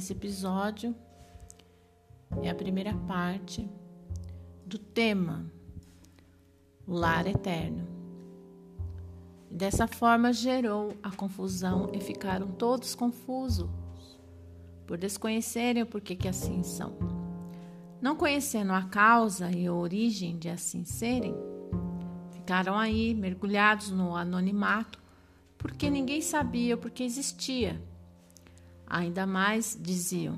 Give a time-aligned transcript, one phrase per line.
[0.00, 0.96] Esse episódio
[2.42, 3.68] é a primeira parte
[4.64, 5.44] do tema
[6.86, 7.86] o lar eterno.
[9.50, 13.68] Dessa forma gerou a confusão e ficaram todos confusos
[14.86, 16.94] por desconhecerem o porquê que assim são.
[18.00, 21.36] Não conhecendo a causa e a origem de assim serem,
[22.30, 24.98] ficaram aí mergulhados no anonimato
[25.58, 27.89] porque ninguém sabia porque existia.
[28.90, 30.36] Ainda mais diziam: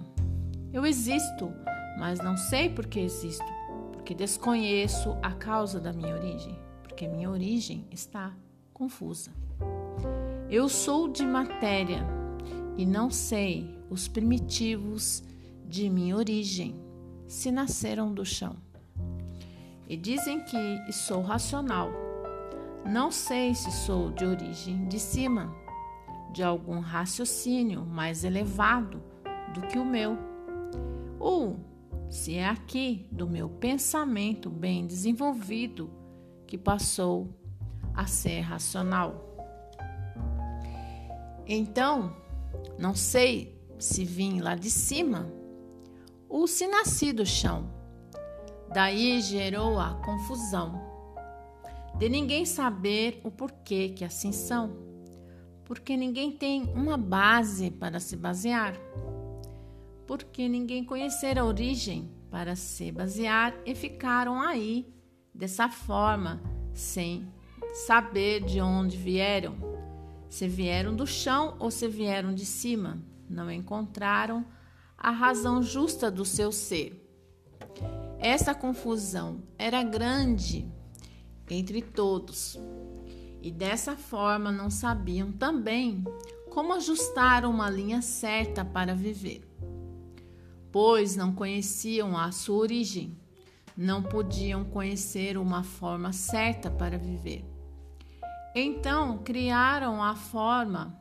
[0.75, 1.51] Eu existo,
[1.99, 3.47] mas não sei por que existo,
[3.93, 8.37] porque desconheço a causa da minha origem, porque minha origem está
[8.75, 9.33] confusa.
[10.51, 12.07] Eu sou de matéria
[12.77, 15.23] e não sei os primitivos
[15.67, 16.75] de minha origem,
[17.27, 18.57] se nasceram do chão.
[19.89, 21.91] E dizem que sou racional.
[22.85, 25.55] Não sei se sou de origem de cima,
[26.33, 29.03] de algum raciocínio mais elevado
[29.55, 30.17] do que o meu,
[31.19, 31.59] ou
[32.09, 35.91] se é aqui do meu pensamento bem desenvolvido
[36.47, 37.35] que passou
[37.95, 39.29] a ser racional.
[41.47, 42.15] Então,
[42.79, 45.33] não sei se vim lá de cima
[46.29, 47.71] ou se nasci do chão.
[48.73, 50.81] Daí gerou a confusão
[51.99, 54.92] de ninguém saber o porquê que assim são,
[55.73, 58.79] porque ninguém tem uma base para se basear,
[60.07, 64.87] porque ninguém conhecer a origem para se basear e ficaram aí
[65.35, 66.43] dessa forma,
[66.75, 67.27] sem
[67.87, 69.57] saber de onde vieram,
[70.29, 74.45] se vieram do chão ou se vieram de cima não encontraram
[74.99, 77.03] a razão justa do seu ser.
[78.19, 80.71] Essa confusão era grande
[81.49, 82.61] entre todos
[83.43, 86.05] e dessa forma não sabiam também
[86.49, 89.43] como ajustar uma linha certa para viver,
[90.71, 93.19] pois não conheciam a sua origem,
[93.77, 97.45] não podiam conhecer uma forma certa para viver.
[98.55, 100.97] Então criaram a forma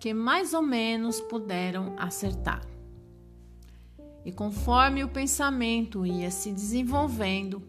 [0.00, 2.64] que mais ou menos puderam acertar.
[4.24, 7.62] E conforme o pensamento ia se desenvolvendo,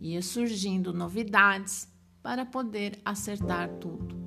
[0.00, 1.91] ia surgindo novidades
[2.22, 4.20] para poder acertar tudo.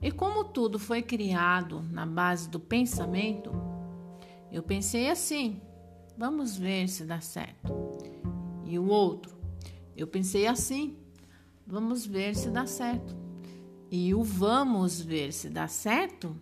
[0.00, 3.50] E como tudo foi criado na base do pensamento,
[4.50, 5.60] eu pensei assim:
[6.16, 7.72] vamos ver se dá certo.
[8.64, 9.36] E o outro,
[9.96, 10.96] eu pensei assim:
[11.66, 13.16] vamos ver se dá certo.
[13.90, 16.36] E o vamos ver se dá certo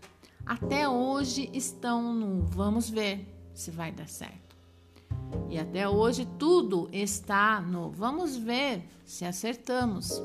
[0.44, 4.56] até hoje estão no vamos ver se vai dar certo.
[5.48, 10.20] E até hoje tudo está no vamos ver se acertamos.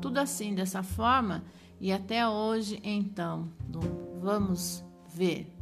[0.00, 1.44] Tudo assim dessa forma
[1.80, 3.48] e até hoje então
[4.20, 4.84] vamos
[5.14, 5.52] ver.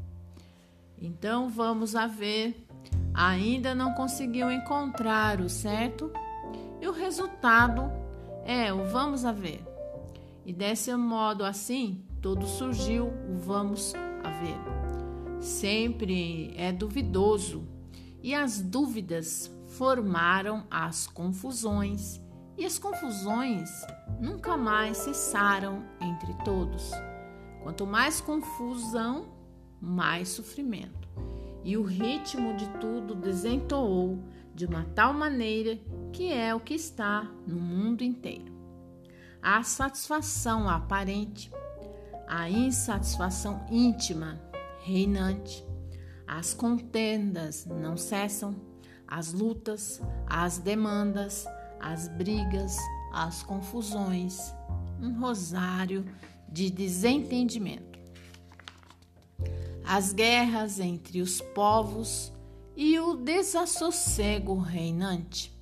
[1.00, 2.66] Então vamos a ver.
[3.14, 6.12] Ainda não conseguiu encontrar o certo
[6.80, 7.90] e o resultado
[8.44, 9.64] é o vamos a ver.
[10.46, 13.94] E desse modo assim, tudo surgiu o vamos
[14.24, 15.42] a ver.
[15.42, 17.66] Sempre é duvidoso
[18.22, 22.20] e as dúvidas formaram as confusões
[22.56, 23.70] e as confusões
[24.20, 26.90] nunca mais cessaram entre todos.
[27.62, 29.26] Quanto mais confusão,
[29.80, 31.08] mais sofrimento.
[31.64, 34.18] E o ritmo de tudo desentoou
[34.54, 35.78] de uma tal maneira
[36.12, 38.52] que é o que está no mundo inteiro.
[39.42, 41.50] A satisfação aparente
[42.28, 44.38] a insatisfação íntima
[44.82, 45.66] reinante.
[46.26, 48.54] As contendas não cessam,
[49.06, 51.46] as lutas, as demandas,
[51.80, 52.76] as brigas,
[53.12, 54.52] as confusões,
[55.00, 56.04] um rosário
[56.48, 57.98] de desentendimento.
[59.84, 62.32] As guerras entre os povos
[62.76, 65.52] e o desassossego reinante.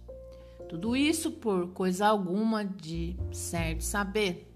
[0.68, 4.52] Tudo isso por coisa alguma de certo saber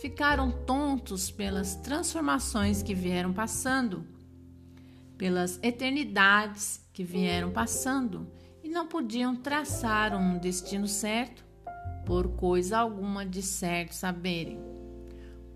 [0.00, 4.06] ficaram tontos pelas transformações que vieram passando,
[5.18, 8.28] pelas eternidades que vieram passando
[8.62, 11.44] e não podiam traçar um destino certo
[12.04, 14.60] por coisa alguma de certo saberem,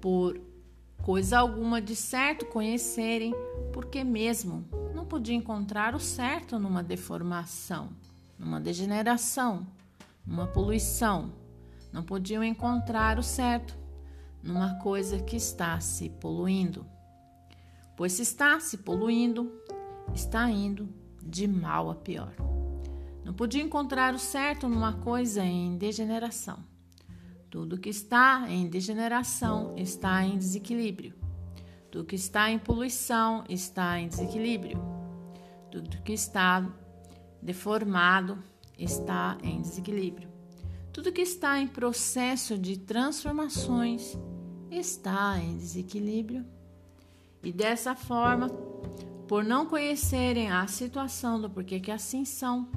[0.00, 0.40] por
[1.02, 3.34] coisa alguma de certo conhecerem,
[3.72, 4.64] porque mesmo
[4.94, 7.90] não podiam encontrar o certo numa deformação,
[8.38, 9.66] numa degeneração,
[10.26, 11.32] numa poluição,
[11.92, 13.76] não podiam encontrar o certo
[14.42, 16.86] numa coisa que está se poluindo.
[17.96, 19.50] Pois se está se poluindo,
[20.14, 20.88] está indo
[21.22, 22.55] de mal a pior.
[23.26, 26.60] Não podia encontrar o certo numa coisa em degeneração.
[27.50, 31.12] Tudo que está em degeneração está em desequilíbrio.
[31.90, 34.80] Tudo que está em poluição está em desequilíbrio.
[35.72, 36.64] Tudo que está
[37.42, 38.38] deformado
[38.78, 40.28] está em desequilíbrio.
[40.92, 44.16] Tudo que está em processo de transformações
[44.70, 46.46] está em desequilíbrio.
[47.42, 48.48] E dessa forma,
[49.26, 52.68] por não conhecerem a situação do porquê que assim são,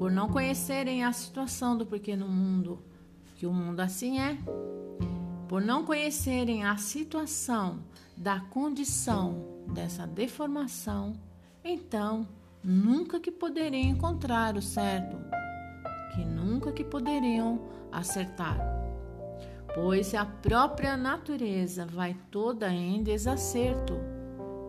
[0.00, 2.82] por não conhecerem a situação do porquê no mundo
[3.36, 4.38] que o mundo assim é,
[5.46, 7.84] por não conhecerem a situação
[8.16, 11.12] da condição dessa deformação,
[11.62, 12.26] então
[12.64, 15.18] nunca que poderiam encontrar o certo,
[16.14, 18.56] que nunca que poderiam acertar.
[19.74, 23.98] Pois a própria natureza vai toda em desacerto,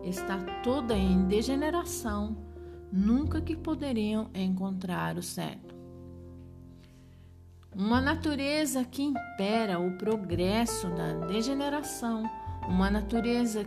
[0.04, 2.51] está toda em degeneração,
[2.92, 5.74] nunca que poderiam encontrar o certo.
[7.74, 12.22] Uma natureza que impera o progresso da degeneração,
[12.68, 13.64] uma natureza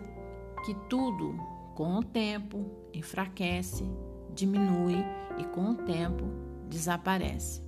[0.63, 1.35] que tudo,
[1.73, 3.83] com o tempo, enfraquece,
[4.35, 5.03] diminui
[5.39, 6.25] e com o tempo
[6.69, 7.63] desaparece.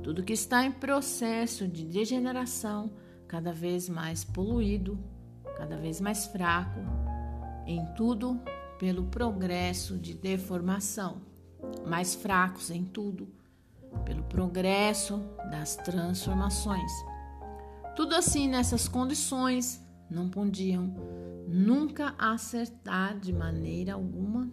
[0.00, 2.92] Tudo que está em processo de degeneração,
[3.26, 4.96] cada vez mais poluído,
[5.56, 6.78] cada vez mais fraco,
[7.66, 8.40] em tudo
[8.82, 11.22] pelo progresso de deformação,
[11.86, 13.28] mais fracos em tudo,
[14.04, 16.90] pelo progresso das transformações.
[17.94, 19.80] Tudo assim nessas condições
[20.10, 20.92] não podiam
[21.46, 24.50] nunca acertar de maneira alguma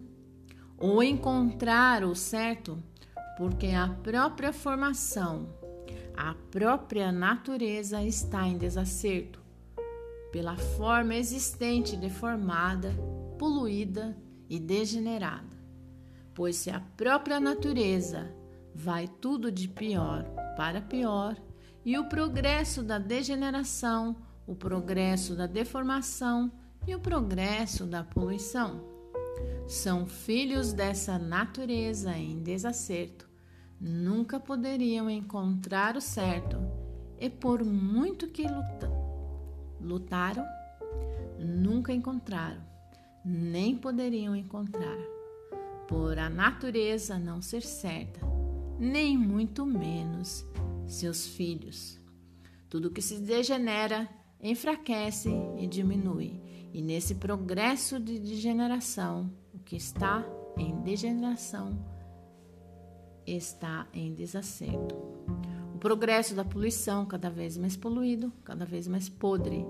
[0.78, 2.80] ou encontrar o certo,
[3.36, 5.48] porque a própria formação,
[6.16, 9.40] a própria natureza está em desacerto,
[10.30, 12.94] pela forma existente deformada,
[13.40, 14.14] poluída
[14.50, 15.56] e degenerada.
[16.34, 18.30] Pois se a própria natureza
[18.74, 20.26] vai tudo de pior
[20.58, 21.40] para pior,
[21.82, 24.14] e o progresso da degeneração,
[24.46, 26.52] o progresso da deformação
[26.86, 28.84] e o progresso da poluição
[29.66, 33.26] são filhos dessa natureza em desacerto,
[33.80, 36.58] nunca poderiam encontrar o certo
[37.18, 38.90] e, por muito que luta,
[39.80, 40.44] lutaram,
[41.38, 42.69] nunca encontraram,
[43.24, 44.98] nem poderiam encontrar,
[45.88, 48.20] por a natureza não ser certa,
[48.78, 50.44] nem muito menos
[50.86, 52.00] seus filhos.
[52.68, 54.08] Tudo que se degenera
[54.40, 56.40] enfraquece e diminui,
[56.72, 60.24] e nesse progresso de degeneração, o que está
[60.56, 61.78] em degeneração
[63.26, 64.94] está em desacerto.
[65.74, 69.64] O progresso da poluição, cada vez mais poluído, cada vez mais podre.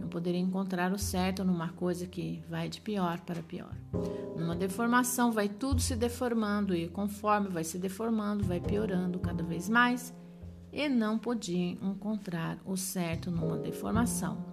[0.00, 3.74] Não poderia encontrar o certo numa coisa que vai de pior para pior.
[4.36, 9.68] Numa deformação, vai tudo se deformando e conforme vai se deformando, vai piorando cada vez
[9.68, 10.14] mais
[10.72, 14.44] e não podia encontrar o certo numa deformação.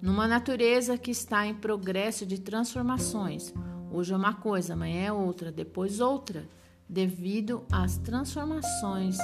[0.00, 3.52] Numa natureza que está em progresso de transformações,
[3.90, 6.46] Hoje é uma coisa, amanhã é outra, depois outra,
[6.86, 9.16] devido às transformações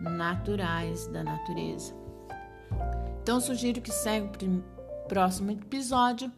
[0.00, 1.92] naturais da natureza.
[3.20, 4.30] Então, sugiro que segue o
[5.08, 6.30] próximo episódio,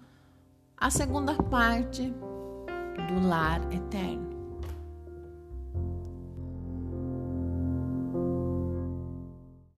[0.77, 2.13] a segunda parte
[3.09, 4.34] do lar eterno.